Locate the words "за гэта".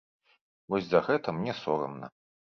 0.95-1.35